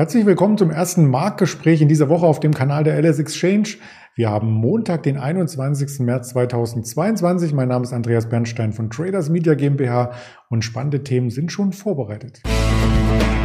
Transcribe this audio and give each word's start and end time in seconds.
Herzlich 0.00 0.24
willkommen 0.24 0.56
zum 0.56 0.70
ersten 0.70 1.10
Marktgespräch 1.10 1.82
in 1.82 1.88
dieser 1.88 2.08
Woche 2.08 2.24
auf 2.24 2.40
dem 2.40 2.54
Kanal 2.54 2.84
der 2.84 2.98
LS 3.02 3.18
Exchange. 3.18 3.76
Wir 4.14 4.30
haben 4.30 4.50
Montag, 4.50 5.02
den 5.02 5.18
21. 5.18 6.00
März 6.00 6.30
2022. 6.30 7.52
Mein 7.52 7.68
Name 7.68 7.84
ist 7.84 7.92
Andreas 7.92 8.26
Bernstein 8.26 8.72
von 8.72 8.88
Traders 8.88 9.28
Media 9.28 9.52
GmbH 9.52 10.12
und 10.48 10.64
spannende 10.64 11.04
Themen 11.04 11.28
sind 11.28 11.52
schon 11.52 11.74
vorbereitet. 11.74 12.40
Und 12.46 13.39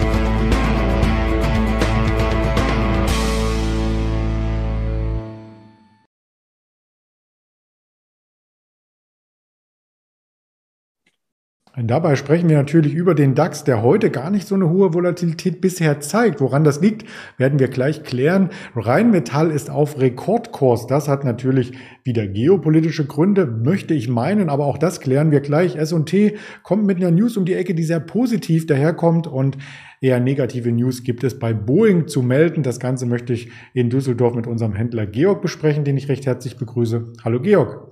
dabei 11.84 12.16
sprechen 12.16 12.48
wir 12.48 12.56
natürlich 12.56 12.94
über 12.94 13.16
den 13.16 13.36
DAX, 13.36 13.66
der 13.66 13.84
heute 13.84 14.10
gar 14.10 14.30
nicht 14.30 14.48
so 14.48 14.56
eine 14.56 14.70
hohe 14.70 14.94
Volatilität 14.94 15.60
bisher 15.60 16.00
zeigt. 16.00 16.40
Woran 16.40 16.64
das 16.64 16.80
liegt, 16.80 17.06
werden 17.38 17.60
wir 17.60 17.68
gleich 17.68 18.04
klären. 18.04 18.50
Rheinmetall 18.76 19.52
ist 19.52 19.70
auf 19.70 20.00
Rekordkurs. 20.00 20.88
Das 20.88 21.10
hat 21.10 21.26
natürlich 21.26 21.74
wieder 22.06 22.28
geopolitische 22.28 23.06
Gründe, 23.06 23.46
möchte 23.46 23.94
ich 23.94 24.08
meinen, 24.08 24.50
aber 24.50 24.66
auch 24.66 24.78
das 24.78 25.02
klären 25.02 25.32
wir 25.32 25.42
gleich. 25.42 25.76
S&T 25.76 26.38
kommt 26.64 26.86
mit 26.86 26.98
einer 26.98 27.12
News 27.12 27.36
um 27.36 27.44
die 27.44 27.56
Ecke, 27.56 27.76
die 27.76 27.84
sehr 27.84 28.00
positiv 28.00 28.68
daherkommt 28.68 29.28
und 29.28 29.58
eher 30.00 30.22
negative 30.22 30.72
News 30.72 31.04
gibt 31.04 31.26
es 31.26 31.38
bei 31.40 31.54
Boeing 31.54 32.08
zu 32.08 32.22
melden. 32.22 32.64
Das 32.64 32.80
Ganze 32.80 33.06
möchte 33.06 33.34
ich 33.34 33.52
in 33.74 33.90
Düsseldorf 33.90 34.34
mit 34.34 34.48
unserem 34.48 34.74
Händler 34.76 35.08
Georg 35.08 35.42
besprechen, 35.42 35.84
den 35.84 35.98
ich 35.98 36.08
recht 36.08 36.26
herzlich 36.26 36.56
begrüße. 36.56 37.12
Hallo 37.26 37.42
Georg. 37.42 37.92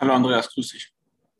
Hallo 0.00 0.14
Andreas, 0.14 0.52
grüß 0.52 0.72
dich. 0.72 0.91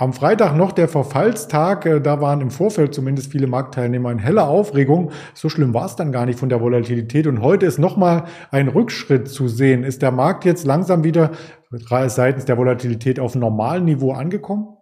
Am 0.02 0.12
Freitag 0.12 0.56
noch 0.56 0.72
der 0.72 0.88
Verfallstag, 0.88 1.86
äh, 1.86 2.00
da 2.00 2.20
waren 2.20 2.40
im 2.40 2.50
Vorfeld 2.50 2.92
zumindest 2.92 3.30
viele 3.30 3.46
Marktteilnehmer 3.46 4.10
in 4.10 4.18
heller 4.18 4.48
Aufregung. 4.48 5.12
So 5.32 5.48
schlimm 5.48 5.74
war 5.74 5.86
es 5.86 5.94
dann 5.94 6.10
gar 6.10 6.26
nicht 6.26 6.40
von 6.40 6.48
der 6.48 6.60
Volatilität. 6.60 7.28
Und 7.28 7.40
heute 7.40 7.66
ist 7.66 7.78
nochmal 7.78 8.24
ein 8.50 8.66
Rückschritt 8.66 9.28
zu 9.28 9.46
sehen. 9.46 9.84
Ist 9.84 10.02
der 10.02 10.10
Markt 10.10 10.44
jetzt 10.44 10.66
langsam 10.66 11.04
wieder 11.04 11.30
seitens 12.08 12.46
der 12.46 12.58
Volatilität 12.58 13.20
auf 13.20 13.36
normalen 13.36 13.84
Niveau 13.84 14.10
angekommen? 14.10 14.76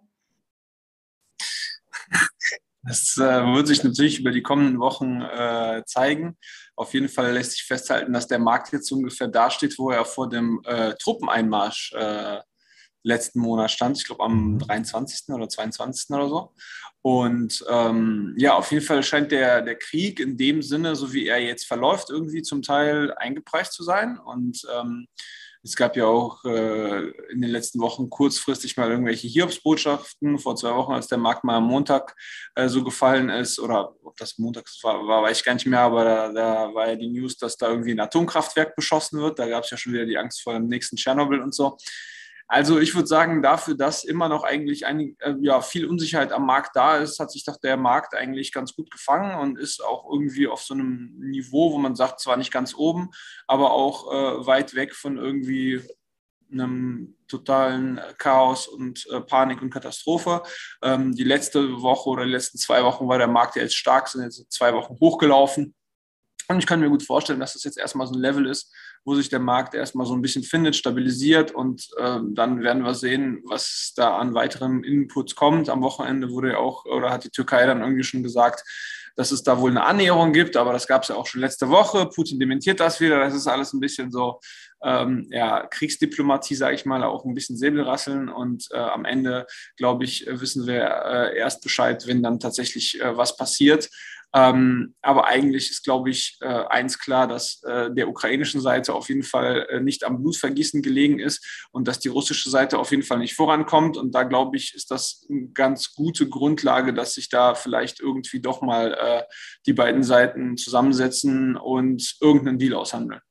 Das 2.81 3.15
äh, 3.19 3.21
wird 3.21 3.67
sich 3.67 3.83
natürlich 3.83 4.21
über 4.21 4.31
die 4.31 4.41
kommenden 4.41 4.79
Wochen 4.79 5.21
äh, 5.21 5.83
zeigen. 5.85 6.35
Auf 6.75 6.95
jeden 6.95 7.09
Fall 7.09 7.33
lässt 7.33 7.51
sich 7.51 7.63
festhalten, 7.63 8.11
dass 8.11 8.25
der 8.25 8.39
Markt 8.39 8.73
jetzt 8.73 8.91
ungefähr 8.91 9.27
dasteht, 9.27 9.77
wo 9.77 9.91
er 9.91 10.03
vor 10.03 10.29
dem 10.29 10.61
äh, 10.65 10.95
Truppeneinmarsch 10.95 11.93
äh, 11.93 12.39
letzten 13.03 13.39
Monat 13.39 13.71
stand, 13.71 13.97
ich 13.97 14.05
glaube 14.05 14.23
am 14.23 14.59
23. 14.59 15.27
Mhm. 15.27 15.35
oder 15.35 15.49
22. 15.49 16.09
oder 16.11 16.29
so. 16.29 16.53
Und 17.01 17.65
ähm, 17.69 18.35
ja, 18.37 18.55
auf 18.55 18.71
jeden 18.71 18.85
Fall 18.85 19.01
scheint 19.01 19.31
der, 19.31 19.61
der 19.61 19.75
Krieg 19.75 20.19
in 20.19 20.37
dem 20.37 20.61
Sinne, 20.61 20.95
so 20.95 21.13
wie 21.13 21.27
er 21.27 21.39
jetzt 21.39 21.65
verläuft, 21.65 22.09
irgendwie 22.09 22.43
zum 22.43 22.61
Teil 22.61 23.13
eingepreist 23.15 23.73
zu 23.73 23.83
sein. 23.83 24.19
Und 24.19 24.61
ähm, 24.75 25.07
es 25.63 25.75
gab 25.75 25.95
ja 25.95 26.05
auch 26.05 26.43
äh, 26.43 27.09
in 27.31 27.41
den 27.41 27.51
letzten 27.51 27.79
Wochen 27.81 28.09
kurzfristig 28.09 28.77
mal 28.77 28.89
irgendwelche 28.89 29.27
Hiobsbotschaften. 29.27 30.39
Vor 30.39 30.55
zwei 30.55 30.75
Wochen, 30.75 30.93
als 30.93 31.07
der 31.07 31.19
Markt 31.19 31.43
mal 31.43 31.57
am 31.57 31.65
Montag 31.65 32.15
äh, 32.55 32.67
so 32.67 32.83
gefallen 32.83 33.29
ist, 33.29 33.59
oder 33.59 33.95
ob 34.03 34.17
das 34.17 34.39
Montag 34.39 34.65
war, 34.81 35.07
war, 35.07 35.23
weiß 35.23 35.39
ich 35.39 35.45
gar 35.45 35.53
nicht 35.53 35.67
mehr, 35.67 35.81
aber 35.81 36.03
da, 36.03 36.31
da 36.31 36.73
war 36.73 36.89
ja 36.89 36.95
die 36.95 37.09
News, 37.09 37.37
dass 37.37 37.57
da 37.57 37.69
irgendwie 37.69 37.91
ein 37.91 37.99
Atomkraftwerk 37.99 38.75
beschossen 38.75 39.19
wird. 39.21 39.37
Da 39.37 39.47
gab 39.47 39.63
es 39.63 39.69
ja 39.69 39.77
schon 39.77 39.93
wieder 39.93 40.05
die 40.05 40.17
Angst 40.17 40.41
vor 40.41 40.53
dem 40.53 40.67
nächsten 40.67 40.95
Tschernobyl 40.95 41.41
und 41.41 41.53
so. 41.53 41.77
Also 42.53 42.81
ich 42.81 42.93
würde 42.95 43.07
sagen, 43.07 43.41
dafür, 43.41 43.75
dass 43.75 44.03
immer 44.03 44.27
noch 44.27 44.43
eigentlich 44.43 44.85
ein, 44.85 45.15
äh, 45.19 45.35
ja, 45.39 45.61
viel 45.61 45.85
Unsicherheit 45.85 46.33
am 46.33 46.45
Markt 46.45 46.75
da 46.75 46.97
ist, 46.97 47.17
hat 47.17 47.31
sich 47.31 47.45
doch 47.45 47.55
der 47.55 47.77
Markt 47.77 48.13
eigentlich 48.13 48.51
ganz 48.51 48.75
gut 48.75 48.91
gefangen 48.91 49.39
und 49.39 49.57
ist 49.57 49.81
auch 49.81 50.05
irgendwie 50.11 50.49
auf 50.49 50.61
so 50.61 50.73
einem 50.73 51.17
Niveau, 51.17 51.71
wo 51.71 51.77
man 51.77 51.95
sagt, 51.95 52.19
zwar 52.19 52.35
nicht 52.35 52.51
ganz 52.51 52.75
oben, 52.75 53.09
aber 53.47 53.71
auch 53.71 54.11
äh, 54.11 54.45
weit 54.45 54.75
weg 54.75 54.93
von 54.95 55.17
irgendwie 55.17 55.81
einem 56.51 57.15
totalen 57.29 58.01
Chaos 58.17 58.67
und 58.67 59.07
äh, 59.09 59.21
Panik 59.21 59.61
und 59.61 59.69
Katastrophe. 59.69 60.43
Ähm, 60.81 61.15
die 61.15 61.23
letzte 61.23 61.81
Woche 61.81 62.09
oder 62.09 62.25
die 62.25 62.31
letzten 62.31 62.57
zwei 62.57 62.83
Wochen 62.83 63.07
war 63.07 63.17
der 63.17 63.27
Markt 63.27 63.55
ja 63.55 63.61
jetzt 63.61 63.77
stark, 63.77 64.09
sind 64.09 64.23
jetzt 64.23 64.51
zwei 64.51 64.73
Wochen 64.73 64.97
hochgelaufen. 64.99 65.73
Und 66.49 66.59
ich 66.59 66.67
kann 66.67 66.81
mir 66.81 66.89
gut 66.89 67.03
vorstellen, 67.03 67.39
dass 67.39 67.53
das 67.53 67.63
jetzt 67.63 67.77
erstmal 67.77 68.07
so 68.07 68.13
ein 68.13 68.19
Level 68.19 68.45
ist, 68.45 68.73
wo 69.03 69.15
sich 69.15 69.29
der 69.29 69.39
Markt 69.39 69.73
erstmal 69.73 70.05
so 70.05 70.13
ein 70.13 70.21
bisschen 70.21 70.43
findet, 70.43 70.75
stabilisiert 70.75 71.51
und 71.51 71.87
äh, 71.97 72.19
dann 72.31 72.61
werden 72.61 72.83
wir 72.83 72.93
sehen, 72.93 73.41
was 73.45 73.93
da 73.95 74.17
an 74.17 74.33
weiteren 74.33 74.83
Inputs 74.83 75.35
kommt. 75.35 75.69
Am 75.69 75.81
Wochenende 75.81 76.29
wurde 76.29 76.51
ja 76.51 76.57
auch, 76.57 76.85
oder 76.85 77.09
hat 77.09 77.23
die 77.23 77.29
Türkei 77.29 77.65
dann 77.65 77.81
irgendwie 77.81 78.03
schon 78.03 78.23
gesagt, 78.23 78.63
dass 79.15 79.31
es 79.31 79.43
da 79.43 79.59
wohl 79.59 79.71
eine 79.71 79.83
Annäherung 79.83 80.33
gibt, 80.33 80.55
aber 80.55 80.73
das 80.73 80.87
gab 80.87 81.03
es 81.03 81.09
ja 81.09 81.15
auch 81.15 81.27
schon 81.27 81.41
letzte 81.41 81.69
Woche. 81.69 82.07
Putin 82.07 82.39
dementiert 82.39 82.79
das 82.79 82.99
wieder. 82.99 83.19
Das 83.19 83.33
ist 83.33 83.47
alles 83.47 83.73
ein 83.73 83.79
bisschen 83.79 84.11
so 84.11 84.39
ähm, 84.83 85.27
ja, 85.29 85.67
Kriegsdiplomatie, 85.67 86.55
sage 86.55 86.75
ich 86.75 86.85
mal, 86.85 87.03
auch 87.03 87.25
ein 87.25 87.33
bisschen 87.33 87.57
Säbelrasseln. 87.57 88.29
Und 88.29 88.67
äh, 88.71 88.77
am 88.77 89.05
Ende, 89.05 89.45
glaube 89.77 90.05
ich, 90.05 90.25
wissen 90.27 90.65
wir 90.65 90.83
äh, 90.83 91.37
erst 91.37 91.61
Bescheid, 91.61 92.07
wenn 92.07 92.23
dann 92.23 92.39
tatsächlich 92.39 93.01
äh, 93.01 93.15
was 93.17 93.35
passiert. 93.35 93.89
Ähm, 94.33 94.95
aber 95.01 95.27
eigentlich 95.27 95.69
ist, 95.69 95.83
glaube 95.83 96.09
ich, 96.09 96.37
äh, 96.41 96.45
eins 96.45 96.99
klar, 96.99 97.27
dass 97.27 97.61
äh, 97.63 97.93
der 97.93 98.07
ukrainischen 98.07 98.61
Seite 98.61 98.93
auf 98.93 99.09
jeden 99.09 99.23
Fall 99.23 99.67
äh, 99.69 99.81
nicht 99.81 100.05
am 100.05 100.21
Blutvergießen 100.21 100.81
gelegen 100.81 101.19
ist 101.19 101.67
und 101.71 101.87
dass 101.87 101.99
die 101.99 102.07
russische 102.07 102.49
Seite 102.49 102.79
auf 102.79 102.91
jeden 102.91 103.03
Fall 103.03 103.19
nicht 103.19 103.35
vorankommt. 103.35 103.97
Und 103.97 104.15
da, 104.15 104.23
glaube 104.23 104.55
ich, 104.55 104.73
ist 104.73 104.91
das 104.91 105.25
eine 105.29 105.49
ganz 105.49 105.93
gute 105.93 106.29
Grundlage, 106.29 106.93
dass 106.93 107.15
sich 107.15 107.29
da 107.29 107.55
vielleicht 107.55 107.99
irgendwie 107.99 108.41
doch 108.41 108.61
mal 108.61 108.93
äh, 108.93 109.23
die 109.65 109.73
beiden 109.73 110.03
Seiten 110.03 110.55
zusammensetzen 110.55 111.57
und 111.57 112.15
irgendeinen 112.21 112.59
Deal 112.59 112.75
aushandeln. 112.75 113.21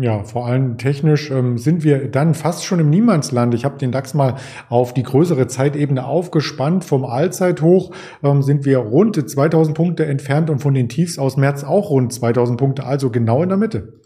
Ja, 0.00 0.22
vor 0.24 0.46
allem 0.46 0.78
technisch 0.78 1.30
ähm, 1.30 1.58
sind 1.58 1.84
wir 1.84 2.10
dann 2.10 2.34
fast 2.34 2.64
schon 2.64 2.78
im 2.78 2.90
Niemandsland. 2.90 3.54
Ich 3.54 3.64
habe 3.64 3.78
den 3.78 3.92
DAX 3.92 4.14
mal 4.14 4.36
auf 4.68 4.94
die 4.94 5.02
größere 5.02 5.46
Zeitebene 5.46 6.06
aufgespannt. 6.06 6.84
Vom 6.84 7.04
Allzeithoch 7.04 7.92
ähm, 8.22 8.42
sind 8.42 8.64
wir 8.64 8.78
rund 8.78 9.16
2000 9.28 9.76
Punkte 9.76 10.06
entfernt 10.06 10.48
und 10.48 10.60
von 10.60 10.74
den 10.74 10.88
Tiefs 10.88 11.18
aus 11.18 11.36
März 11.36 11.64
auch 11.64 11.90
rund 11.90 12.12
2000 12.12 12.58
Punkte, 12.58 12.84
also 12.84 13.10
genau 13.10 13.42
in 13.42 13.48
der 13.48 13.58
Mitte. 13.58 14.00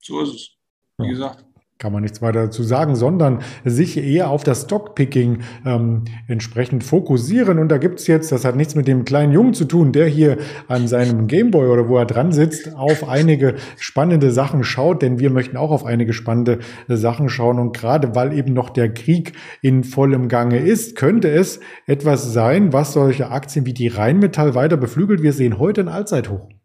So 0.00 0.20
ist 0.20 0.34
es. 0.34 0.56
Wie 0.98 1.04
ja. 1.04 1.10
gesagt 1.10 1.45
kann 1.78 1.92
man 1.92 2.02
nichts 2.02 2.22
weiter 2.22 2.44
dazu 2.44 2.62
sagen, 2.62 2.96
sondern 2.96 3.40
sich 3.64 3.98
eher 3.98 4.30
auf 4.30 4.44
das 4.44 4.62
Stockpicking 4.62 5.40
ähm, 5.66 6.04
entsprechend 6.26 6.84
fokussieren. 6.84 7.58
Und 7.58 7.68
da 7.68 7.76
gibt's 7.76 8.06
jetzt, 8.06 8.32
das 8.32 8.46
hat 8.46 8.56
nichts 8.56 8.74
mit 8.74 8.88
dem 8.88 9.04
kleinen 9.04 9.32
Jungen 9.32 9.52
zu 9.52 9.66
tun, 9.66 9.92
der 9.92 10.06
hier 10.06 10.38
an 10.68 10.88
seinem 10.88 11.26
Gameboy 11.26 11.68
oder 11.68 11.86
wo 11.88 11.98
er 11.98 12.06
dran 12.06 12.32
sitzt, 12.32 12.74
auf 12.74 13.06
einige 13.06 13.56
spannende 13.78 14.30
Sachen 14.30 14.64
schaut, 14.64 15.02
denn 15.02 15.18
wir 15.18 15.28
möchten 15.28 15.58
auch 15.58 15.70
auf 15.70 15.84
einige 15.84 16.14
spannende 16.14 16.60
Sachen 16.88 17.28
schauen. 17.28 17.58
Und 17.58 17.76
gerade 17.76 18.14
weil 18.14 18.32
eben 18.32 18.54
noch 18.54 18.70
der 18.70 18.94
Krieg 18.94 19.34
in 19.60 19.84
vollem 19.84 20.28
Gange 20.28 20.58
ist, 20.58 20.96
könnte 20.96 21.28
es 21.28 21.60
etwas 21.86 22.32
sein, 22.32 22.72
was 22.72 22.94
solche 22.94 23.30
Aktien 23.30 23.66
wie 23.66 23.74
die 23.74 23.88
Rheinmetall 23.88 24.54
weiter 24.54 24.78
beflügelt. 24.78 25.22
Wir 25.22 25.34
sehen 25.34 25.58
heute 25.58 25.82
ein 25.82 25.88
Allzeithoch. 25.88 26.55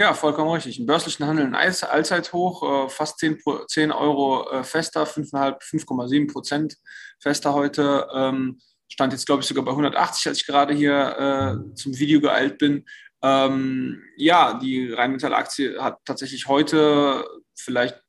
Ja, 0.00 0.14
vollkommen 0.14 0.52
richtig. 0.52 0.78
Im 0.78 0.86
börslichen 0.86 1.26
Handel 1.26 1.52
ein 1.52 1.56
Allzeithoch, 1.56 2.86
äh, 2.86 2.88
fast 2.88 3.18
10, 3.18 3.40
10 3.66 3.90
Euro 3.90 4.48
äh, 4.48 4.62
fester, 4.62 5.02
5,7 5.02 6.32
Prozent 6.32 6.76
fester 7.20 7.52
heute. 7.52 8.06
Ähm, 8.14 8.60
stand 8.88 9.12
jetzt, 9.12 9.26
glaube 9.26 9.42
ich, 9.42 9.48
sogar 9.48 9.64
bei 9.64 9.72
180, 9.72 10.28
als 10.28 10.38
ich 10.38 10.46
gerade 10.46 10.72
hier 10.72 10.92
äh, 11.18 11.74
zum 11.74 11.98
Video 11.98 12.20
geeilt 12.20 12.58
bin. 12.58 12.84
Ähm, 13.24 14.00
ja, 14.16 14.54
die 14.54 14.92
Rheinmetall-Aktie 14.92 15.82
hat 15.82 15.98
tatsächlich 16.04 16.46
heute 16.46 17.24
vielleicht 17.56 18.00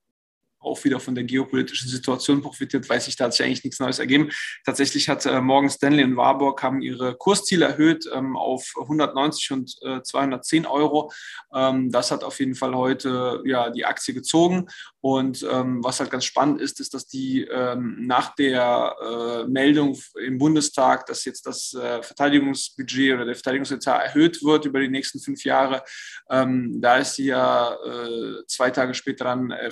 auch 0.60 0.84
wieder 0.84 1.00
von 1.00 1.16
der 1.16 1.24
geopolitischen 1.24 1.90
Situation 1.90 2.42
profitiert, 2.42 2.88
weiß 2.88 3.08
ich, 3.08 3.16
da 3.16 3.26
hat 3.26 3.34
sich 3.34 3.46
eigentlich 3.46 3.64
nichts 3.64 3.80
Neues 3.80 4.00
ergeben. 4.00 4.30
Tatsächlich 4.66 5.10
hat 5.10 5.26
äh, 5.26 5.42
Morgan 5.42 5.70
Stanley 5.70 6.04
und 6.04 6.18
Warburg 6.18 6.62
haben 6.62 6.82
ihre 6.82 7.16
Kursziele 7.16 7.66
erhöht 7.66 8.10
ähm, 8.14 8.36
auf 8.36 8.74
190 8.80 9.52
und 9.52 9.76
äh, 9.82 10.02
210 10.02 10.66
Euro. 10.66 11.12
Ähm, 11.54 11.92
das 11.92 12.12
hat 12.12 12.24
auf 12.24 12.40
jeden 12.40 12.56
Fall 12.56 12.76
heute 12.76 13.42
ja, 13.46 13.70
die 13.70 13.86
Aktie 13.86 14.14
gezogen. 14.14 14.68
Und 15.02 15.48
ähm, 15.50 15.84
was 15.84 16.00
halt 16.00 16.12
ganz 16.12 16.26
spannend 16.26 16.60
ist, 16.60 16.80
ist, 16.80 16.94
dass 16.94 17.08
die 17.08 17.44
ähm, 17.44 18.06
nach 18.06 18.36
der 18.36 18.96
äh, 19.02 19.48
Meldung 19.48 19.98
im 20.22 20.38
Bundestag, 20.38 21.06
dass 21.06 21.24
jetzt 21.24 21.46
das 21.46 21.74
äh, 21.74 22.04
Verteidigungsbudget 22.04 23.14
oder 23.14 23.26
der 23.26 23.36
Verteidigungsetat 23.36 24.04
erhöht 24.04 24.44
wird 24.44 24.66
über 24.66 24.82
die 24.82 24.90
nächsten 24.90 25.20
fünf 25.20 25.44
Jahre, 25.46 25.84
ähm, 26.30 26.82
da 26.82 26.98
ist 26.98 27.16
sie 27.16 27.28
ja 27.28 27.74
äh, 27.74 28.46
zwei 28.48 28.72
Tage 28.72 28.94
später 28.94 29.24
dann 29.26 29.52
äh, 29.52 29.72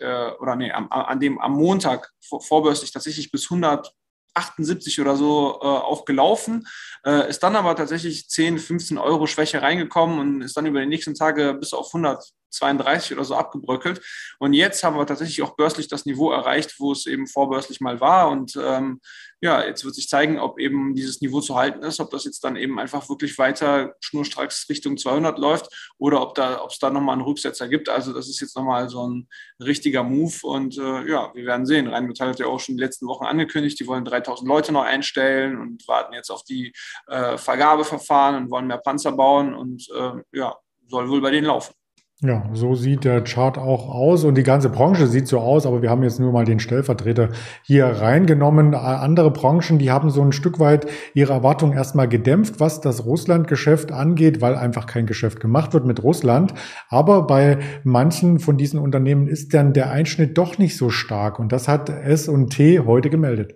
äh, 0.00 0.30
oder 0.40 0.56
nee, 0.56 0.70
am, 0.72 0.90
an 0.90 1.20
dem, 1.20 1.38
am 1.38 1.52
Montag 1.52 2.12
vor, 2.20 2.40
vorbörslich 2.40 2.92
tatsächlich 2.92 3.30
bis 3.30 3.50
100 3.50 3.94
78 4.34 5.00
oder 5.00 5.16
so 5.16 5.58
äh, 5.60 5.66
auch 5.66 6.04
gelaufen, 6.04 6.66
äh, 7.04 7.28
ist 7.28 7.42
dann 7.42 7.56
aber 7.56 7.74
tatsächlich 7.74 8.28
10, 8.28 8.58
15 8.58 8.98
Euro 8.98 9.26
Schwäche 9.26 9.62
reingekommen 9.62 10.18
und 10.18 10.42
ist 10.42 10.56
dann 10.56 10.66
über 10.66 10.80
die 10.80 10.86
nächsten 10.86 11.14
Tage 11.14 11.54
bis 11.54 11.72
auf 11.72 11.88
100 11.88 12.24
32 12.50 13.16
oder 13.16 13.24
so 13.24 13.34
abgebröckelt. 13.34 14.00
Und 14.38 14.52
jetzt 14.52 14.82
haben 14.84 14.96
wir 14.96 15.06
tatsächlich 15.06 15.42
auch 15.42 15.56
börslich 15.56 15.88
das 15.88 16.06
Niveau 16.06 16.30
erreicht, 16.30 16.76
wo 16.78 16.92
es 16.92 17.06
eben 17.06 17.26
vorbörslich 17.26 17.80
mal 17.80 18.00
war. 18.00 18.30
Und 18.30 18.56
ähm, 18.56 19.00
ja, 19.40 19.64
jetzt 19.64 19.84
wird 19.84 19.94
sich 19.94 20.08
zeigen, 20.08 20.38
ob 20.38 20.58
eben 20.58 20.94
dieses 20.94 21.20
Niveau 21.20 21.40
zu 21.40 21.54
halten 21.54 21.82
ist, 21.82 22.00
ob 22.00 22.10
das 22.10 22.24
jetzt 22.24 22.42
dann 22.42 22.56
eben 22.56 22.80
einfach 22.80 23.08
wirklich 23.08 23.38
weiter 23.38 23.94
schnurstracks 24.00 24.68
Richtung 24.68 24.96
200 24.96 25.38
läuft 25.38 25.94
oder 25.98 26.20
ob 26.22 26.34
da, 26.34 26.62
ob 26.62 26.70
es 26.70 26.78
da 26.78 26.90
nochmal 26.90 27.14
einen 27.14 27.22
Rücksetzer 27.22 27.68
gibt. 27.68 27.88
Also 27.88 28.12
das 28.12 28.28
ist 28.28 28.40
jetzt 28.40 28.56
nochmal 28.56 28.88
so 28.88 29.06
ein 29.06 29.28
richtiger 29.62 30.02
Move 30.02 30.34
und 30.42 30.76
äh, 30.76 31.08
ja, 31.08 31.32
wir 31.34 31.46
werden 31.46 31.66
sehen. 31.66 31.86
Rheinmetall 31.86 32.30
hat 32.30 32.40
ja 32.40 32.46
auch 32.46 32.58
schon 32.58 32.76
die 32.76 32.82
letzten 32.82 33.06
Wochen 33.06 33.26
angekündigt, 33.26 33.78
die 33.78 33.86
wollen 33.86 34.04
3000 34.04 34.48
Leute 34.48 34.72
noch 34.72 34.84
einstellen 34.84 35.58
und 35.58 35.86
warten 35.86 36.14
jetzt 36.14 36.30
auf 36.30 36.42
die 36.42 36.72
äh, 37.06 37.38
Vergabeverfahren 37.38 38.34
und 38.36 38.50
wollen 38.50 38.66
mehr 38.66 38.78
Panzer 38.78 39.12
bauen 39.12 39.54
und 39.54 39.88
äh, 39.94 40.12
ja, 40.32 40.56
soll 40.88 41.08
wohl 41.08 41.20
bei 41.20 41.30
denen 41.30 41.46
laufen. 41.46 41.77
Ja, 42.20 42.50
so 42.52 42.74
sieht 42.74 43.04
der 43.04 43.22
Chart 43.22 43.58
auch 43.58 43.88
aus 43.88 44.24
und 44.24 44.34
die 44.34 44.42
ganze 44.42 44.70
Branche 44.70 45.06
sieht 45.06 45.28
so 45.28 45.38
aus, 45.38 45.66
aber 45.66 45.82
wir 45.82 45.90
haben 45.90 46.02
jetzt 46.02 46.18
nur 46.18 46.32
mal 46.32 46.44
den 46.44 46.58
Stellvertreter 46.58 47.28
hier 47.62 47.86
reingenommen. 47.86 48.74
Andere 48.74 49.30
Branchen, 49.30 49.78
die 49.78 49.92
haben 49.92 50.10
so 50.10 50.22
ein 50.22 50.32
Stück 50.32 50.58
weit 50.58 50.88
ihre 51.14 51.32
Erwartungen 51.32 51.74
erstmal 51.74 52.08
gedämpft, 52.08 52.58
was 52.58 52.80
das 52.80 53.04
Russland-Geschäft 53.04 53.92
angeht, 53.92 54.40
weil 54.40 54.56
einfach 54.56 54.86
kein 54.86 55.06
Geschäft 55.06 55.38
gemacht 55.38 55.74
wird 55.74 55.86
mit 55.86 56.02
Russland. 56.02 56.54
Aber 56.88 57.24
bei 57.24 57.58
manchen 57.84 58.40
von 58.40 58.56
diesen 58.56 58.80
Unternehmen 58.80 59.28
ist 59.28 59.54
dann 59.54 59.72
der 59.72 59.92
Einschnitt 59.92 60.36
doch 60.36 60.58
nicht 60.58 60.76
so 60.76 60.90
stark 60.90 61.38
und 61.38 61.52
das 61.52 61.68
hat 61.68 61.88
S&T 61.88 62.80
heute 62.80 63.10
gemeldet. 63.10 63.54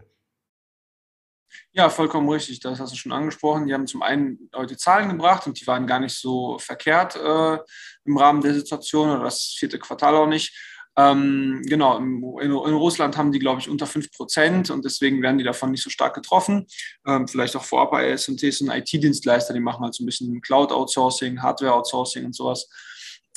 Ja, 1.75 1.89
vollkommen 1.89 2.29
richtig. 2.29 2.61
Das 2.61 2.81
hast 2.81 2.93
du 2.93 2.97
schon 2.97 3.13
angesprochen. 3.13 3.67
Die 3.67 3.73
haben 3.73 3.87
zum 3.87 4.03
einen 4.03 4.51
heute 4.55 4.77
Zahlen 4.77 5.09
gebracht 5.09 5.47
und 5.47 5.59
die 5.59 5.67
waren 5.67 5.87
gar 5.87 6.01
nicht 6.01 6.15
so 6.15 6.59
verkehrt 6.59 7.17
äh, 7.17 7.59
im 8.05 8.17
Rahmen 8.19 8.43
der 8.43 8.53
Situation 8.53 9.09
oder 9.09 9.25
das 9.25 9.57
vierte 9.59 9.79
Quartal 9.79 10.15
auch 10.15 10.27
nicht. 10.27 10.55
Ähm, 10.95 11.63
genau, 11.65 11.97
in, 11.97 12.23
in, 12.43 12.53
Russland 12.53 13.17
haben 13.17 13.33
die, 13.33 13.39
glaube 13.39 13.63
ich, 13.63 13.71
unter 13.71 13.87
5 13.87 14.13
Prozent 14.13 14.69
und 14.69 14.85
deswegen 14.85 15.23
werden 15.23 15.39
die 15.39 15.45
davon 15.45 15.71
nicht 15.71 15.83
so 15.83 15.89
stark 15.89 16.13
getroffen. 16.15 16.67
Ähm, 17.07 17.27
vielleicht 17.27 17.57
auch 17.57 17.65
vorab 17.65 17.93
bei 17.93 18.15
SMT 18.15 18.43
ist 18.43 18.61
ein 18.61 18.71
IT-Dienstleister, 18.71 19.55
die 19.55 19.61
machen 19.61 19.83
halt 19.83 19.95
so 19.95 20.03
ein 20.03 20.07
bisschen 20.07 20.43
Cloud-Outsourcing, 20.43 21.41
Hardware-Outsourcing 21.41 22.27
und 22.27 22.35
sowas. 22.35 22.69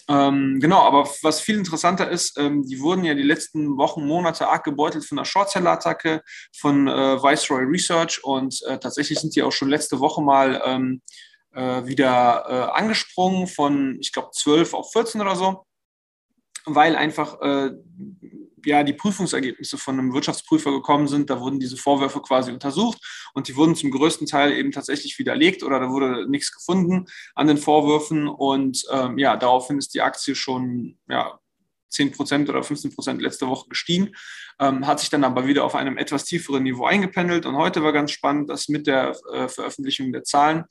Ähm, 0.07 0.59
genau, 0.59 0.81
aber 0.81 1.09
was 1.23 1.41
viel 1.41 1.57
interessanter 1.57 2.09
ist, 2.09 2.37
ähm, 2.37 2.63
die 2.63 2.79
wurden 2.79 3.03
ja 3.03 3.15
die 3.15 3.23
letzten 3.23 3.77
Wochen, 3.77 4.05
Monate 4.05 4.47
arg 4.47 4.63
gebeutelt 4.63 5.03
von 5.03 5.17
der 5.17 5.25
Shortseller-Attacke 5.25 6.21
von 6.55 6.87
äh, 6.87 7.23
Viceroy 7.23 7.63
Research 7.63 8.23
und 8.23 8.61
äh, 8.67 8.77
tatsächlich 8.77 9.19
sind 9.19 9.35
die 9.35 9.41
auch 9.41 9.51
schon 9.51 9.69
letzte 9.69 9.99
Woche 9.99 10.21
mal 10.21 10.61
ähm, 10.63 11.01
äh, 11.53 11.85
wieder 11.87 12.45
äh, 12.47 12.77
angesprungen 12.77 13.47
von, 13.47 13.97
ich 13.99 14.11
glaube, 14.11 14.29
12 14.31 14.75
auf 14.75 14.91
14 14.91 15.21
oder 15.21 15.35
so, 15.35 15.65
weil 16.65 16.95
einfach 16.95 17.41
äh, 17.41 17.71
ja, 18.65 18.83
die 18.83 18.93
Prüfungsergebnisse 18.93 19.77
von 19.77 19.99
einem 19.99 20.13
Wirtschaftsprüfer 20.13 20.71
gekommen 20.71 21.07
sind. 21.07 21.29
Da 21.29 21.39
wurden 21.39 21.59
diese 21.59 21.77
Vorwürfe 21.77 22.21
quasi 22.21 22.51
untersucht 22.51 22.99
und 23.33 23.47
die 23.47 23.55
wurden 23.55 23.75
zum 23.75 23.91
größten 23.91 24.27
Teil 24.27 24.53
eben 24.53 24.71
tatsächlich 24.71 25.17
widerlegt 25.19 25.63
oder 25.63 25.79
da 25.79 25.89
wurde 25.89 26.29
nichts 26.29 26.51
gefunden 26.51 27.05
an 27.33 27.47
den 27.47 27.57
Vorwürfen. 27.57 28.27
Und 28.27 28.83
ähm, 28.91 29.17
ja, 29.17 29.37
daraufhin 29.37 29.77
ist 29.77 29.93
die 29.93 30.01
Aktie 30.01 30.35
schon 30.35 30.97
ja, 31.07 31.39
10 31.89 32.11
Prozent 32.11 32.49
oder 32.49 32.63
15 32.63 32.93
Prozent 32.93 33.21
letzte 33.21 33.47
Woche 33.47 33.69
gestiegen, 33.69 34.11
ähm, 34.59 34.85
hat 34.85 34.99
sich 34.99 35.09
dann 35.09 35.23
aber 35.23 35.47
wieder 35.47 35.63
auf 35.63 35.75
einem 35.75 35.97
etwas 35.97 36.25
tieferen 36.25 36.63
Niveau 36.63 36.85
eingependelt. 36.85 37.45
Und 37.45 37.55
heute 37.55 37.83
war 37.83 37.93
ganz 37.93 38.11
spannend, 38.11 38.49
dass 38.49 38.67
mit 38.67 38.87
der 38.87 39.15
äh, 39.33 39.47
Veröffentlichung 39.47 40.11
der 40.11 40.23
Zahlen 40.23 40.65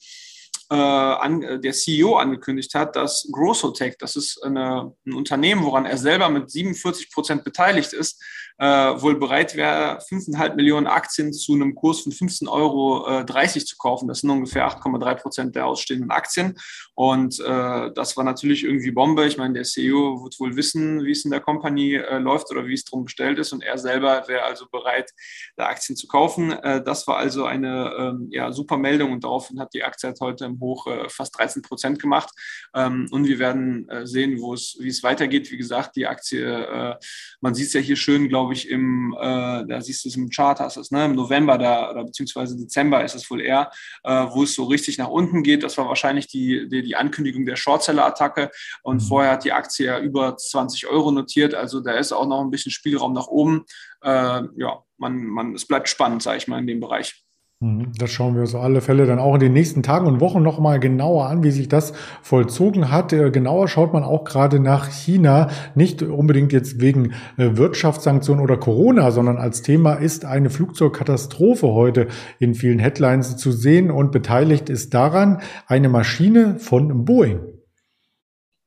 äh, 0.71 0.75
an, 0.75 1.43
äh, 1.43 1.61
der 1.61 1.73
CEO 1.73 2.17
angekündigt 2.17 2.75
hat, 2.75 2.97
dass 2.97 3.29
Grossotech, 3.31 3.97
das 3.99 4.17
ist 4.17 4.43
eine, 4.43 4.93
ein 5.07 5.15
Unternehmen, 5.15 5.65
woran 5.65 5.87
er 5.87 5.99
selber 5.99 6.29
mit 6.29 6.51
47 6.51 7.11
Prozent 7.11 7.45
beteiligt 7.45 7.93
ist, 7.93 8.23
äh, 8.59 8.67
wohl 8.67 9.19
bereit 9.19 9.57
wäre, 9.57 9.99
5,5 9.99 10.55
Millionen 10.55 10.87
Aktien 10.87 11.33
zu 11.33 11.55
einem 11.55 11.75
Kurs 11.75 12.01
von 12.01 12.13
15,30 12.13 12.49
Euro 12.49 13.21
äh, 13.21 13.49
zu 13.65 13.77
kaufen. 13.77 14.09
Das 14.09 14.21
sind 14.21 14.31
ungefähr 14.31 14.69
8,3 14.69 15.15
Prozent 15.17 15.57
der 15.57 15.67
ausstehenden 15.67 16.11
Aktien. 16.11 16.55
Und 16.95 17.41
äh, 17.41 17.91
das 17.93 18.17
war 18.17 18.25
natürlich 18.25 18.65
irgendwie 18.65 18.93
Bombe. 18.93 19.27
Ich 19.27 19.37
meine, 19.37 19.55
der 19.55 19.65
CEO 19.65 20.23
wird 20.23 20.39
wohl 20.39 20.55
wissen, 20.57 21.05
wie 21.05 21.11
es 21.11 21.25
in 21.25 21.33
der 21.33 21.41
Company 21.41 21.95
äh, 21.95 22.19
läuft 22.19 22.51
oder 22.51 22.67
wie 22.67 22.75
es 22.75 22.85
drum 22.85 23.05
bestellt 23.05 23.39
ist. 23.39 23.53
Und 23.53 23.63
er 23.63 23.79
selber 23.79 24.29
wäre 24.29 24.45
also 24.45 24.67
bereit, 24.71 25.11
da 25.57 25.67
Aktien 25.67 25.97
zu 25.97 26.07
kaufen. 26.07 26.53
Äh, 26.53 26.83
das 26.85 27.07
war 27.09 27.17
also 27.17 27.47
eine 27.47 27.93
ähm, 27.99 28.29
ja, 28.31 28.53
super 28.53 28.77
Meldung 28.77 29.13
und 29.13 29.25
daraufhin 29.25 29.59
hat 29.59 29.75
die 29.75 29.83
Aktie 29.83 30.15
heute 30.21 30.45
im 30.45 30.61
Hoch 30.61 30.87
äh, 30.87 31.09
fast 31.09 31.37
13 31.39 31.63
Prozent 31.63 32.01
gemacht. 32.01 32.31
Ähm, 32.75 33.09
und 33.11 33.27
wir 33.27 33.39
werden 33.39 33.89
äh, 33.89 34.07
sehen, 34.07 34.37
wie 34.37 34.89
es 34.89 35.03
weitergeht. 35.03 35.51
Wie 35.51 35.57
gesagt, 35.57 35.97
die 35.97 36.07
Aktie, 36.07 36.99
man 37.41 37.55
sieht 37.55 37.69
es 37.69 37.73
ja 37.73 37.81
hier 37.81 37.97
schön, 37.97 38.29
glaube 38.29 38.44
ich, 38.53 38.69
im, 38.69 39.17
äh, 39.19 39.65
da 39.67 39.81
siehst 39.81 40.05
du 40.05 40.09
es 40.09 40.17
im 40.17 40.31
Chart, 40.31 40.61
hast 40.61 40.77
es, 40.77 40.91
ne, 40.91 41.05
im 41.05 41.15
November 41.15 41.59
da, 41.59 41.91
oder 41.91 42.05
beziehungsweise 42.05 42.57
Dezember 42.57 43.05
ist 43.05 43.15
es 43.15 43.31
wohl 43.31 43.41
eher, 43.41 43.71
äh, 44.03 44.27
wo 44.31 44.43
es 44.43 44.55
so 44.55 44.65
richtig 44.65 44.99
nach 44.99 45.09
unten 45.09 45.43
geht. 45.43 45.63
Das 45.63 45.79
war 45.79 45.89
wahrscheinlich 45.89 46.27
die, 46.29 46.69
die, 46.69 46.83
die 46.83 46.97
Ankündigung 46.97 47.47
der 47.47 47.57
Shortseller-Attacke. 47.57 48.51
Und 48.83 49.03
mhm. 49.03 49.07
vorher 49.07 49.33
hat 49.33 49.45
die 49.45 49.53
Aktie 49.53 49.87
ja 49.87 49.99
über 49.99 50.37
20 50.37 50.87
Euro 50.87 51.11
notiert. 51.11 51.55
Also 51.55 51.81
da 51.81 51.93
ist 51.93 52.13
auch 52.13 52.27
noch 52.27 52.41
ein 52.41 52.51
bisschen 52.51 52.73
Spielraum 52.73 53.13
nach 53.13 53.29
oben. 53.29 53.65
Äh, 54.03 54.43
ja, 54.57 54.83
man, 54.99 55.25
man, 55.25 55.55
es 55.55 55.67
bleibt 55.67 55.89
spannend, 55.89 56.23
sage 56.23 56.39
ich 56.39 56.49
mal, 56.49 56.59
in 56.59 56.67
dem 56.67 56.81
Bereich. 56.81 57.24
Mhm. 57.65 57.93
Das 57.97 58.11
schauen 58.11 58.35
wir 58.35 58.43
uns 58.43 58.55
auf 58.55 58.63
alle 58.63 58.83
Fälle 58.83 59.07
dann 59.07 59.19
auch 59.19 59.35
in 59.35 59.41
den 59.41 59.55
nächsten 59.55 59.83
Tagen 59.83 60.07
und 60.07 60.21
Wochen 60.21 60.43
nochmal 60.43 60.79
genauer 60.79 61.29
an, 61.29 61.43
wie 61.43 61.51
sich 61.51 61.69
das 61.69 61.95
vollzogen 62.21 62.91
hat. 62.91 63.13
Äh, 63.15 63.31
genauer 63.31 63.69
schaut 63.69 63.95
man 63.95 64.03
auch 64.05 64.25
gerade 64.25 64.61
nach 64.61 64.91
China, 64.91 65.51
nicht 65.75 66.03
unbedingt 66.03 66.53
jetzt 66.53 66.81
wegen 66.81 67.13
äh, 67.39 67.57
Wirtschaftssanktionen 67.57 68.45
oder 68.45 68.59
Corona, 68.59 69.11
sondern 69.11 69.39
als 69.39 69.63
Thema 69.63 69.95
ist 69.95 70.27
eine 70.27 70.51
Flugzeugkatastrophe 70.51 71.69
heute 71.69 72.09
in 72.39 72.55
vielen 72.55 72.79
Headlines 72.79 73.39
zu 73.39 73.51
sehen 73.51 73.91
und 73.91 74.13
beteiligt 74.13 74.69
ist 74.69 74.93
daran 74.93 75.41
eine 75.67 75.89
Maschine 75.89 76.59
von 76.59 77.07
Boeing. 77.07 77.41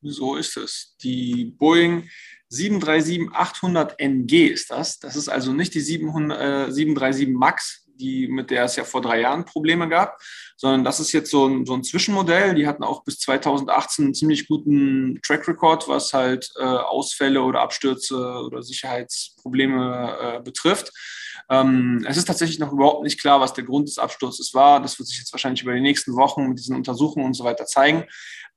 So 0.02 0.36
ist 0.36 0.58
es. 0.58 0.96
Die 1.04 1.56
Boeing 1.60 2.06
737-800 2.52 4.00
NG 4.00 4.48
ist 4.48 4.72
das. 4.72 5.00
Das 5.00 5.16
ist 5.16 5.30
also 5.30 5.54
nicht 5.54 5.76
die 5.76 5.82
700, 5.82 6.70
äh, 6.70 6.72
737 6.72 7.30
MAX, 7.30 7.87
die, 7.98 8.28
mit 8.28 8.52
der 8.52 8.66
es 8.66 8.76
ja 8.76 8.84
vor 8.84 9.02
drei 9.02 9.22
Jahren 9.22 9.46
Probleme 9.46 9.90
gab, 9.90 10.20
sondern 10.56 10.84
das 10.84 11.00
ist 11.00 11.12
jetzt 11.12 11.32
so 11.32 11.48
ein, 11.48 11.66
so 11.66 11.74
ein 11.74 11.84
Zwischenmodell. 11.84 12.56
Die 12.56 12.68
hatten 12.68 12.84
auch 12.84 13.04
bis 13.04 13.20
2018 13.20 14.06
einen 14.06 14.14
ziemlich 14.14 14.48
guten 14.48 15.20
Track 15.22 15.48
Record, 15.48 15.88
was 15.88 16.14
halt 16.14 16.52
äh, 16.60 16.64
Ausfälle 16.64 17.42
oder 17.42 17.62
Abstürze 17.62 18.18
oder 18.46 18.64
Sicherheitsprobleme 18.64 20.18
äh, 20.22 20.40
betrifft. 20.42 20.92
Ähm, 21.50 22.06
es 22.08 22.18
ist 22.18 22.26
tatsächlich 22.26 22.60
noch 22.60 22.74
überhaupt 22.74 23.04
nicht 23.04 23.20
klar, 23.20 23.40
was 23.40 23.54
der 23.54 23.64
Grund 23.64 23.88
des 23.88 23.98
Absturzes 23.98 24.54
war. 24.54 24.82
Das 24.82 25.00
wird 25.00 25.08
sich 25.08 25.20
jetzt 25.20 25.32
wahrscheinlich 25.32 25.64
über 25.64 25.74
die 25.74 25.82
nächsten 25.82 26.16
Wochen 26.16 26.48
mit 26.48 26.60
diesen 26.60 26.76
Untersuchungen 26.76 27.26
und 27.26 27.34
so 27.34 27.44
weiter 27.44 27.66
zeigen. 27.66 28.06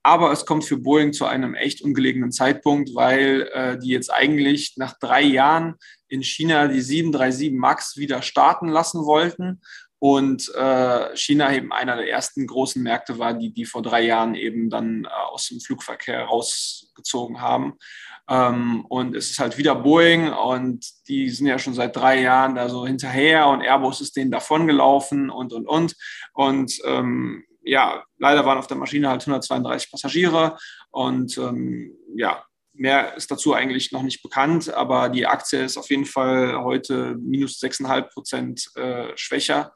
Aber 0.02 0.32
es 0.32 0.46
kommt 0.46 0.64
für 0.64 0.78
Boeing 0.78 1.12
zu 1.12 1.26
einem 1.26 1.54
echt 1.54 1.82
ungelegenen 1.82 2.32
Zeitpunkt, 2.32 2.94
weil 2.94 3.50
äh, 3.52 3.78
die 3.78 3.88
jetzt 3.88 4.12
eigentlich 4.12 4.74
nach 4.76 4.98
drei 4.98 5.22
Jahren 5.22 5.74
in 6.08 6.22
China 6.22 6.68
die 6.68 6.80
737 6.80 7.52
MAX 7.52 7.96
wieder 7.96 8.22
starten 8.22 8.68
lassen 8.68 9.04
wollten. 9.04 9.60
Und 9.98 10.50
äh, 10.54 11.14
China 11.14 11.54
eben 11.54 11.72
einer 11.72 11.96
der 11.96 12.08
ersten 12.08 12.46
großen 12.46 12.82
Märkte 12.82 13.18
war, 13.18 13.34
die 13.34 13.52
die 13.52 13.66
vor 13.66 13.82
drei 13.82 14.00
Jahren 14.00 14.34
eben 14.34 14.70
dann 14.70 15.04
äh, 15.04 15.08
aus 15.30 15.48
dem 15.48 15.60
Flugverkehr 15.60 16.24
rausgezogen 16.24 17.42
haben. 17.42 17.74
Ähm, 18.26 18.86
und 18.86 19.14
es 19.14 19.30
ist 19.30 19.40
halt 19.40 19.58
wieder 19.58 19.74
Boeing 19.74 20.32
und 20.32 20.86
die 21.08 21.28
sind 21.28 21.48
ja 21.48 21.58
schon 21.58 21.74
seit 21.74 21.96
drei 21.96 22.22
Jahren 22.22 22.54
da 22.54 22.70
so 22.70 22.86
hinterher 22.86 23.48
und 23.48 23.60
Airbus 23.60 24.00
ist 24.00 24.16
denen 24.16 24.30
davongelaufen 24.30 25.28
und, 25.28 25.52
und, 25.52 25.66
und. 25.66 25.94
Und 26.32 26.78
ähm, 26.86 27.44
ja, 27.62 28.04
leider 28.18 28.44
waren 28.44 28.58
auf 28.58 28.66
der 28.66 28.76
Maschine 28.76 29.08
halt 29.08 29.22
132 29.22 29.90
Passagiere 29.90 30.56
und 30.90 31.36
ähm, 31.38 31.96
ja, 32.16 32.44
mehr 32.72 33.14
ist 33.16 33.30
dazu 33.30 33.54
eigentlich 33.54 33.92
noch 33.92 34.02
nicht 34.02 34.22
bekannt, 34.22 34.72
aber 34.72 35.08
die 35.08 35.26
Aktie 35.26 35.64
ist 35.64 35.76
auf 35.76 35.90
jeden 35.90 36.06
Fall 36.06 36.62
heute 36.62 37.16
minus 37.20 37.60
6,5 37.60 38.12
Prozent 38.12 38.70
äh, 38.76 39.16
schwächer 39.16 39.72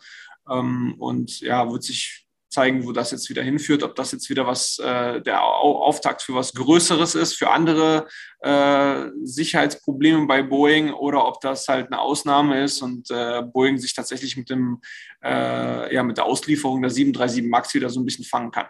ähm, 0.51 0.95
und 0.99 1.41
ja, 1.41 1.71
wird 1.71 1.83
sich 1.83 2.24
zeigen, 2.55 2.87
wo 2.87 2.93
das 2.93 3.11
jetzt 3.11 3.29
wieder 3.29 3.43
hinführt, 3.43 3.83
ob 3.83 3.95
das 3.95 4.13
jetzt 4.13 4.31
wieder 4.31 4.47
was 4.47 4.79
äh, 4.79 5.21
der 5.21 5.43
Auftakt 5.43 6.23
für 6.23 6.35
was 6.35 6.55
Größeres 6.55 7.15
ist, 7.15 7.35
für 7.35 7.51
andere 7.51 8.07
äh, 8.41 9.11
Sicherheitsprobleme 9.23 10.27
bei 10.27 10.43
Boeing 10.43 10.93
oder 10.93 11.27
ob 11.27 11.41
das 11.41 11.69
halt 11.69 11.89
eine 11.89 12.01
Ausnahme 12.01 12.63
ist 12.63 12.81
und 12.81 13.11
äh, 13.11 13.43
Boeing 13.43 13.79
sich 13.79 13.95
tatsächlich 13.95 14.37
mit 14.37 14.49
dem 14.49 14.81
äh, 15.23 15.95
ja 15.95 16.03
mit 16.03 16.17
der 16.17 16.27
Auslieferung 16.27 16.81
der 16.81 16.91
737 16.91 17.51
Max 17.51 17.75
wieder 17.75 17.91
so 17.91 18.01
ein 18.01 18.05
bisschen 18.05 18.25
fangen 18.25 18.51
kann. 18.51 18.67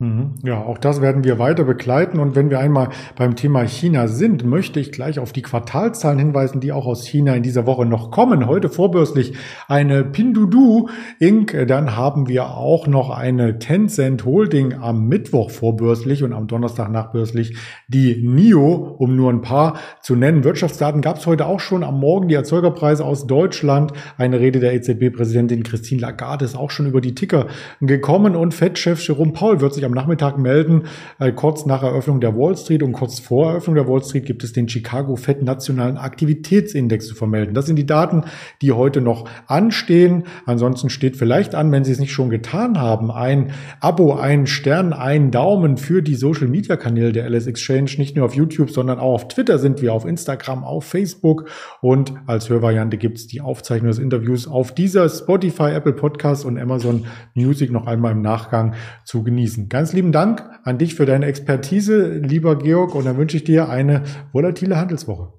Mhm. 0.00 0.34
Ja, 0.44 0.62
auch 0.62 0.78
das 0.78 1.00
werden 1.00 1.24
wir 1.24 1.40
weiter 1.40 1.64
begleiten. 1.64 2.20
Und 2.20 2.36
wenn 2.36 2.50
wir 2.50 2.60
einmal 2.60 2.90
beim 3.16 3.34
Thema 3.34 3.62
China 3.64 4.06
sind, 4.06 4.44
möchte 4.44 4.78
ich 4.78 4.92
gleich 4.92 5.18
auf 5.18 5.32
die 5.32 5.42
Quartalzahlen 5.42 6.20
hinweisen, 6.20 6.60
die 6.60 6.70
auch 6.70 6.86
aus 6.86 7.04
China 7.04 7.34
in 7.34 7.42
dieser 7.42 7.66
Woche 7.66 7.84
noch 7.84 8.12
kommen. 8.12 8.46
Heute 8.46 8.68
vorbörslich 8.68 9.32
eine 9.66 10.04
Pinduoduo 10.04 10.88
Inc. 11.18 11.66
Dann 11.66 11.96
haben 11.96 12.28
wir 12.28 12.50
auch 12.50 12.86
noch 12.86 13.10
eine 13.10 13.58
Tencent 13.58 14.24
Holding 14.24 14.74
am 14.74 15.08
Mittwoch 15.08 15.50
vorbörslich 15.50 16.22
und 16.22 16.32
am 16.32 16.46
Donnerstag 16.46 16.92
nachbörslich 16.92 17.56
die 17.88 18.22
NIO, 18.24 18.94
um 18.98 19.16
nur 19.16 19.32
ein 19.32 19.42
paar 19.42 19.80
zu 20.00 20.14
nennen. 20.14 20.44
Wirtschaftsdaten 20.44 21.00
gab 21.00 21.16
es 21.16 21.26
heute 21.26 21.46
auch 21.46 21.58
schon 21.58 21.82
am 21.82 21.98
Morgen. 21.98 22.28
Die 22.28 22.36
Erzeugerpreise 22.36 23.04
aus 23.04 23.26
Deutschland. 23.26 23.92
Eine 24.16 24.38
Rede 24.38 24.60
der 24.60 24.74
EZB-Präsidentin 24.74 25.64
Christine 25.64 26.02
Lagarde 26.02 26.44
ist 26.44 26.56
auch 26.56 26.70
schon 26.70 26.86
über 26.86 27.00
die 27.00 27.16
Ticker 27.16 27.48
gekommen 27.80 28.36
und 28.36 28.54
Fettchef 28.54 29.04
Jerome 29.04 29.32
Paul 29.32 29.60
wird 29.60 29.74
sich 29.74 29.87
am 29.88 29.94
Nachmittag 29.94 30.38
melden. 30.38 30.84
Äh, 31.18 31.32
kurz 31.32 31.66
nach 31.66 31.82
Eröffnung 31.82 32.20
der 32.20 32.36
Wall 32.36 32.56
Street 32.56 32.82
und 32.82 32.92
kurz 32.92 33.18
vor 33.18 33.50
Eröffnung 33.50 33.74
der 33.74 33.88
Wall 33.88 34.02
Street 34.02 34.26
gibt 34.26 34.44
es 34.44 34.52
den 34.52 34.68
Chicago 34.68 35.16
Fed 35.16 35.42
Nationalen 35.42 35.96
Aktivitätsindex 35.96 37.08
zu 37.08 37.14
vermelden. 37.14 37.54
Das 37.54 37.66
sind 37.66 37.76
die 37.76 37.86
Daten, 37.86 38.24
die 38.62 38.72
heute 38.72 39.00
noch 39.00 39.28
anstehen. 39.46 40.24
Ansonsten 40.46 40.90
steht 40.90 41.16
vielleicht 41.16 41.54
an, 41.54 41.72
wenn 41.72 41.84
Sie 41.84 41.92
es 41.92 41.98
nicht 41.98 42.12
schon 42.12 42.30
getan 42.30 42.80
haben, 42.80 43.10
ein 43.10 43.52
Abo, 43.80 44.14
ein 44.14 44.46
Stern, 44.46 44.92
ein 44.92 45.30
Daumen 45.30 45.76
für 45.76 46.02
die 46.02 46.14
Social 46.14 46.48
Media 46.48 46.76
Kanäle 46.76 47.12
der 47.12 47.28
LS 47.28 47.46
Exchange. 47.46 47.90
Nicht 47.98 48.16
nur 48.16 48.26
auf 48.26 48.34
YouTube, 48.34 48.70
sondern 48.70 48.98
auch 48.98 49.14
auf 49.14 49.28
Twitter 49.28 49.58
sind 49.58 49.82
wir, 49.82 49.92
auf 49.92 50.04
Instagram, 50.04 50.64
auf 50.64 50.84
Facebook 50.84 51.46
und 51.80 52.12
als 52.26 52.48
Hörvariante 52.48 52.98
gibt 52.98 53.18
es 53.18 53.26
die 53.26 53.40
Aufzeichnung 53.40 53.90
des 53.90 53.98
Interviews 53.98 54.46
auf 54.46 54.74
dieser 54.74 55.08
Spotify, 55.08 55.70
Apple 55.70 55.92
Podcast 55.92 56.44
und 56.44 56.58
Amazon 56.58 57.06
Music 57.34 57.70
noch 57.70 57.86
einmal 57.86 58.12
im 58.12 58.22
Nachgang 58.22 58.74
zu 59.04 59.22
genießen. 59.22 59.68
Ganz 59.78 59.92
lieben 59.92 60.10
Dank 60.10 60.42
an 60.64 60.76
dich 60.76 60.96
für 60.96 61.06
deine 61.06 61.26
Expertise, 61.26 62.18
lieber 62.18 62.58
Georg, 62.58 62.96
und 62.96 63.04
dann 63.04 63.16
wünsche 63.16 63.36
ich 63.36 63.44
dir 63.44 63.68
eine 63.68 64.02
volatile 64.32 64.76
Handelswoche. 64.76 65.32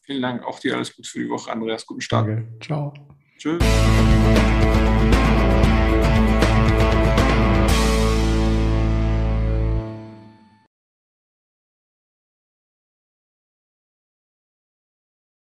Vielen 0.00 0.22
Dank. 0.22 0.42
Auch 0.42 0.58
dir 0.58 0.74
alles 0.74 0.96
Gute 0.96 1.06
für 1.06 1.18
die 1.18 1.28
Woche, 1.28 1.52
Andreas. 1.52 1.84
Guten 1.84 2.00
Start. 2.00 2.28
Danke. 2.28 2.48
Ciao. 2.62 2.94
Tschüss. 3.36 3.62